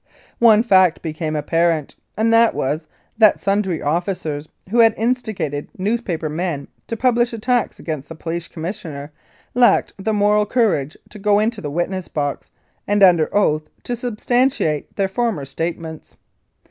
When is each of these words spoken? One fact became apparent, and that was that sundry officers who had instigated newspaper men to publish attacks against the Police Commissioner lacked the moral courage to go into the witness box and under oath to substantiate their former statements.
One 0.39 0.63
fact 0.63 1.03
became 1.03 1.35
apparent, 1.35 1.95
and 2.17 2.33
that 2.33 2.55
was 2.55 2.87
that 3.19 3.39
sundry 3.39 3.83
officers 3.83 4.49
who 4.71 4.79
had 4.79 4.95
instigated 4.97 5.69
newspaper 5.77 6.27
men 6.27 6.67
to 6.87 6.97
publish 6.97 7.33
attacks 7.33 7.77
against 7.77 8.09
the 8.09 8.15
Police 8.15 8.47
Commissioner 8.47 9.11
lacked 9.53 9.93
the 10.03 10.11
moral 10.11 10.47
courage 10.47 10.97
to 11.09 11.19
go 11.19 11.37
into 11.37 11.61
the 11.61 11.69
witness 11.69 12.07
box 12.07 12.49
and 12.87 13.03
under 13.03 13.29
oath 13.31 13.69
to 13.83 13.95
substantiate 13.95 14.95
their 14.95 15.07
former 15.07 15.45
statements. 15.45 16.17